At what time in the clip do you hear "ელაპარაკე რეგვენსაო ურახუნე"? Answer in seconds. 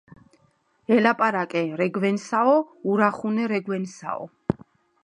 0.95-3.47